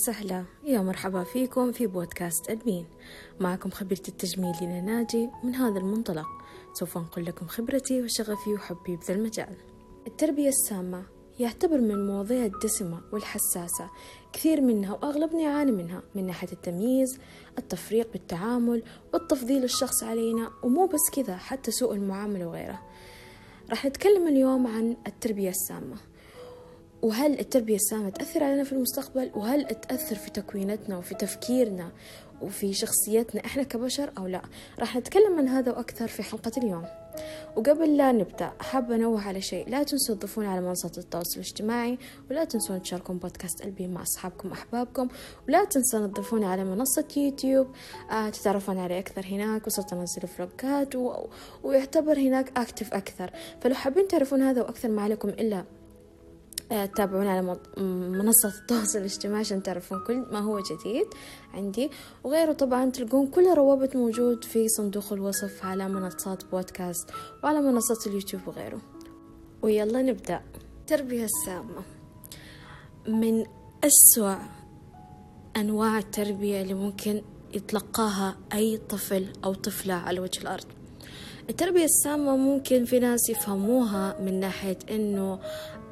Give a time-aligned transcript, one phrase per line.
[0.00, 2.86] يا سهلا يا مرحبا فيكم في بودكاست أدمين.
[3.40, 6.26] معكم خبيرة التجميل لنا ناجي من هذا المنطلق.
[6.72, 9.56] سوف أنقل لكم خبرتي وشغفي وحبي بذا المجال.
[10.06, 11.02] التربية السامة
[11.38, 13.90] يعتبر من المواضيع الدسمة والحساسة
[14.32, 17.18] كثير منها وأغلبنا يعاني منها من ناحية التمييز
[17.58, 22.82] التفريق بالتعامل والتفضيل الشخص علينا ومو بس كذا حتى سوء المعاملة وغيره.
[23.70, 25.96] راح نتكلم اليوم عن التربية السامة.
[27.02, 31.92] وهل التربية السامة تأثر علينا في المستقبل؟ وهل تأثر في تكوينتنا وفي تفكيرنا
[32.42, 34.42] وفي شخصيتنا إحنا كبشر أو لا؟
[34.78, 36.84] راح نتكلم عن هذا وأكثر في حلقة اليوم.
[37.56, 39.68] وقبل لا نبدأ حابة أنوه على شيء.
[39.68, 41.98] لا تنسوا تضيفون على منصات التواصل الاجتماعي
[42.30, 45.08] ولا تنسون تشاركون بودكاست قلبي مع أصحابكم وأحبابكم.
[45.48, 47.66] ولا تنسون تضيفون على منصة يوتيوب
[48.10, 51.26] آه تتعرفون علي أكثر هناك وصرت أنزل فلوجات و...
[51.62, 53.30] ويعتبر هناك أكتف أكثر.
[53.60, 55.64] فلو حابين تعرفون هذا وأكثر ما عليكم إلا
[56.70, 57.56] تابعونا على
[58.10, 61.06] منصة التواصل الاجتماعي عشان تعرفون كل ما هو جديد
[61.54, 61.90] عندي.
[62.24, 67.10] وغيره طبعا تلقون كل الروابط موجود في صندوق الوصف على منصات بودكاست
[67.44, 68.80] وعلى منصات اليوتيوب وغيره.
[69.62, 70.42] ويلا نبدأ.
[70.80, 71.82] التربية السامة.
[73.08, 73.44] من
[73.84, 74.36] أسوأ
[75.56, 77.22] أنواع التربية اللي ممكن
[77.54, 80.66] يتلقاها أي طفل أو طفلة على وجه الأرض.
[81.50, 85.38] التربية السامة ممكن في ناس يفهموها من ناحية إنه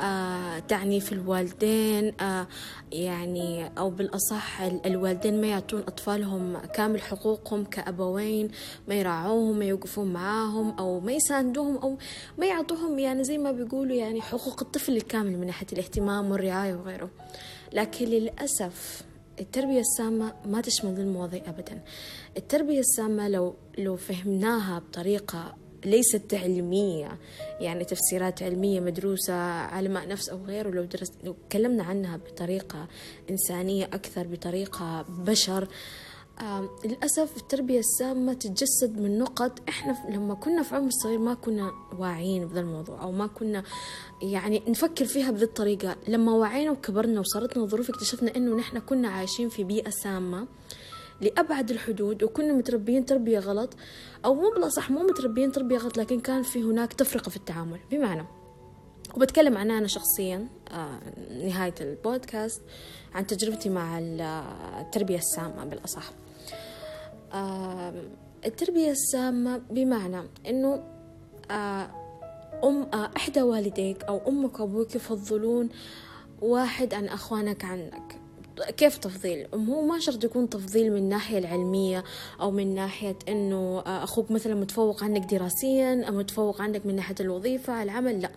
[0.00, 2.46] آه تعني في الوالدين آه
[2.92, 8.48] يعني أو بالأصح الوالدين ما يعطون أطفالهم كامل حقوقهم كأبوين
[8.88, 11.96] ما يراعوهم ما يوقفون معاهم أو ما يساندوهم أو
[12.38, 17.10] ما يعطوهم يعني زي ما بيقولوا يعني حقوق الطفل الكامل من ناحية الاهتمام والرعاية وغيره.
[17.72, 19.02] لكن للأسف
[19.40, 21.82] التربية السامة ما تشمل ذي المواضيع أبدا.
[22.36, 25.54] التربية السامة لو لو فهمناها بطريقة
[25.84, 27.18] ليست علمية
[27.60, 32.88] يعني تفسيرات علمية مدروسة علماء نفس أو غيره لو, درس لو تكلمنا عنها بطريقة
[33.30, 35.68] إنسانية أكثر بطريقة بشر آه
[36.84, 42.46] للأسف التربية السامة تتجسد من نقط إحنا لما كنا في عمر صغير ما كنا واعيين
[42.46, 43.62] بهذا الموضوع أو ما كنا
[44.22, 45.96] يعني نفكر فيها بهذه الطريقة.
[46.08, 50.48] لما وعينا وكبرنا وصارتنا ظروف اكتشفنا إنه نحن كنا عايشين في بيئة سامة
[51.20, 53.76] لأبعد الحدود وكنا متربيين تربية غلط
[54.24, 57.80] أو مو بلا صح مو متربيين تربية غلط لكن كان في هناك تفرقة في التعامل.
[57.90, 58.26] بمعنى
[59.14, 62.62] وبتكلم عن أنا شخصيا آه نهاية البودكاست
[63.14, 63.98] عن تجربتي مع
[64.80, 66.08] التربية السامة بالأصح.
[66.08, 66.25] آه
[68.46, 70.82] التربية السامة بمعنى إنه
[71.50, 71.90] آه
[72.64, 75.68] أم آه إحدى والديك أو أمك وأبوك يفضلون
[76.42, 78.20] واحد عن أخوانك عنك.
[78.76, 82.04] كيف تفضيل؟ هو ما شرط يكون تفضيل من الناحية العلمية
[82.40, 87.82] أو من ناحية أنه أخوك مثلا متفوق عنك دراسيا أو متفوق عنك من ناحية الوظيفة
[87.82, 88.30] العمل لا.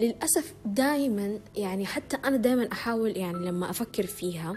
[0.00, 4.54] للأسف دائما يعني حتى أنا دائما أحاول يعني لما أفكر فيها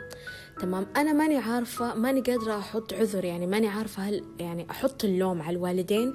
[0.61, 0.87] تمام.
[0.97, 5.57] أنا ماني عارفة ماني قادرة أحط عذر يعني ماني عارفة هل يعني أحط اللوم على
[5.57, 6.13] الوالدين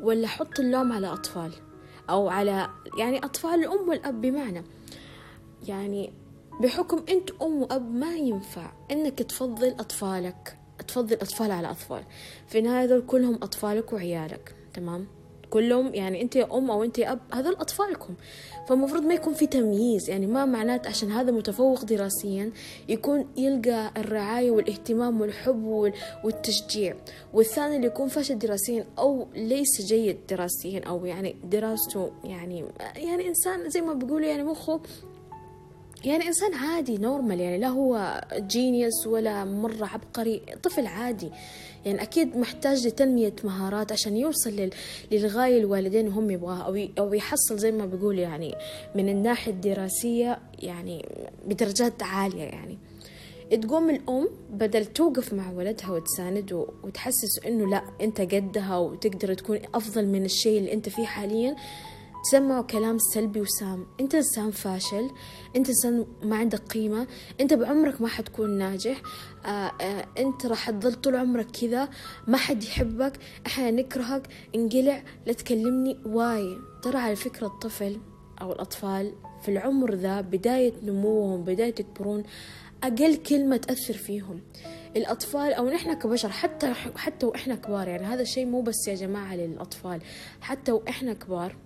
[0.00, 1.52] ولا أحط اللوم على أطفال
[2.10, 4.20] أو على يعني أطفال الأم والأب.
[4.20, 4.64] بمعنى
[5.68, 6.12] يعني
[6.60, 10.58] بحكم أنت أم وأب ما ينفع أنك تفضل أطفالك
[10.88, 12.02] تفضل أطفال على أطفال.
[12.48, 14.54] في النهاية هذول كلهم أطفالك وعيالك.
[14.74, 15.06] تمام؟
[15.50, 18.14] كلهم يعني أنت يا أم أو أنت يا أب هذول أطفالكم.
[18.68, 22.52] فالمفروض ما يكون في تمييز يعني ما معنات عشان هذا متفوق دراسيا
[22.88, 25.92] يكون يلقى الرعاية والاهتمام والحب
[26.24, 26.96] والتشجيع.
[27.32, 32.64] والثاني اللي يكون فاشل دراسيا أو ليس جيد دراسيا أو يعني دراسته يعني
[32.96, 34.80] يعني إنسان زي ما بيقولوا يعني مخه
[36.06, 41.30] يعني إنسان عادي نورمال يعني لا هو جينيوس ولا مرة عبقري طفل عادي.
[41.86, 44.70] يعني أكيد محتاج لتنمية مهارات عشان يوصل
[45.12, 48.54] للغاية الوالدين هم يبغاها أو أو يحصل زي ما بيقول يعني
[48.94, 51.06] من الناحية الدراسية يعني
[51.46, 52.78] بدرجات عالية يعني.
[53.62, 60.06] تقوم الأم بدل توقف مع ولدها وتسانده وتحسس إنه لا أنت قدها وتقدر تكون أفضل
[60.06, 61.56] من الشيء اللي أنت فيه حاليا.
[62.26, 63.86] تسمعوا كلام سلبي وسام.
[64.00, 65.10] انت انسان فاشل
[65.56, 67.06] انت انسان ما عندك قيمة
[67.40, 69.02] انت بعمرك ما حتكون ناجح.
[69.44, 71.88] آآ آآ انت راح تظل طول عمرك كذا
[72.26, 73.12] ما حد يحبك
[73.46, 74.28] إحنا نكرهك.
[74.54, 75.96] انقلع لا تكلمني.
[76.06, 78.00] واي؟ ترى على فكرة الطفل
[78.40, 79.12] أو الأطفال
[79.42, 82.22] في العمر ذا بداية نموهم بداية يكبرون
[82.82, 84.40] أقل كلمة تأثر فيهم.
[84.96, 89.36] الأطفال أو نحن كبشر حتى حتى وإحنا كبار يعني هذا الشيء مو بس يا جماعة
[89.36, 90.00] للأطفال
[90.40, 91.56] حتى وإحنا كبار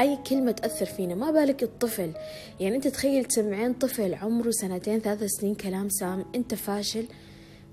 [0.00, 2.12] أي كلمة تأثر فينا ما بالك الطفل.
[2.60, 7.06] يعني أنت تخيل تسمعين طفل عمره سنتين ثلاث سنين كلام سام أنت فاشل.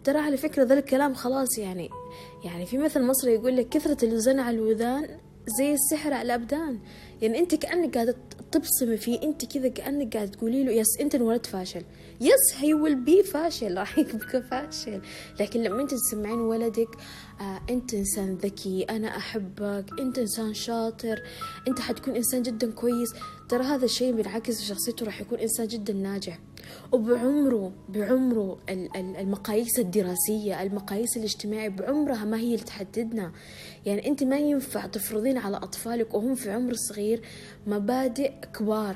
[0.04, 1.90] ترى على فكرة ذا الكلام خلاص يعني
[2.46, 5.08] يعني في مثل مصري يقول لك كثرة الزن على الوذان
[5.60, 6.80] زي السحر على الأبدان.
[7.22, 8.16] يعني أنت كأنك قاعدة
[8.54, 11.84] تبصمي فيه أنت كذا كأنك قاعدة تقولي له yes أنت انولدت فاشل.
[12.22, 13.78] yes he will be فاشل.
[13.80, 15.02] راح يبقى فاشل.
[15.40, 16.90] لكن لما أنت تسمعين ولدك
[17.42, 21.22] آه أنت إنسان ذكي أنا أحبك أنت إنسان شاطر
[21.68, 23.10] أنت حتكون إنسان جدا كويس
[23.50, 26.40] ترى هذا الشيء بينعكس في شخصيته راح يكون إنسان جدا ناجح.
[26.92, 28.58] وبعمره بعمره
[29.20, 33.32] المقاييس الدراسية المقاييس الاجتماعية بعمرها ما هي اللي تحددنا.
[33.86, 37.22] يعني أنت ما ينفع تفرضين على أطفالك وهم في عمر صغير
[37.68, 38.96] مبادئ كبار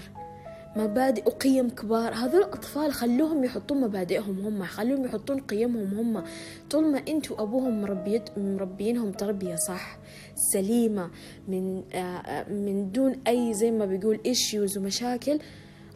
[0.75, 2.13] مبادئ وقيم كبار.
[2.13, 6.23] هذول الأطفال خلوهم يحطون مبادئهم هم خلوهم يحطون قيمهم هم.
[6.69, 9.97] طول ما أنت وأبوهم مربيت مربينهم تربية صح
[10.35, 11.09] سليمة
[11.47, 15.39] من آه من دون أي زي ما بيقول إيشيوز ومشاكل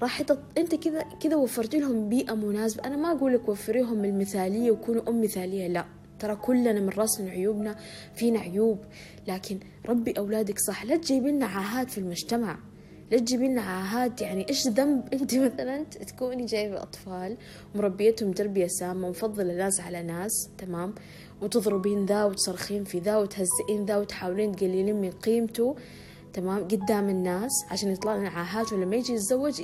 [0.01, 0.39] راح تط...
[0.57, 2.83] انت كذا كذا وفرت لهم بيئة مناسبة.
[2.85, 5.85] أنا ما أقول لك وفريهم المثالية وكونوا أم مثالية لا.
[6.19, 7.75] ترى كلنا من راسنا عيوبنا
[8.15, 8.79] فينا عيوب.
[9.27, 10.85] لكن ربي أولادك صح.
[10.85, 12.57] لا تجيبي لنا عاهات في المجتمع.
[13.11, 17.37] لا تجيبي لنا عاهات يعني إيش ذنب أنت مثلا تكوني جايبة أطفال
[17.75, 20.95] مربيتهم تربية سامة ومفضلة ناس على ناس تمام؟
[21.41, 25.75] وتضربين ذا وتصرخين في ذا وتهزئين ذا وتحاولين تقللين من قيمته.
[26.33, 29.61] تمام قدام الناس عشان يطلع لنا عاهات ولما يجي يتزوج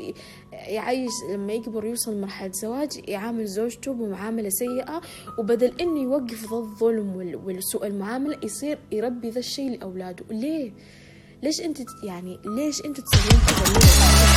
[0.52, 5.02] يعيش لما يكبر يوصل لمرحلة زواج يعامل زوجته بمعاملة سيئة
[5.40, 10.72] وبدل إنه يوقف ذا الظلم والسوء المعاملة يصير يربي ذا الشيء لأولاده ليه؟
[11.44, 14.37] ليش أنت يعني ليش أنت تسوين كذا؟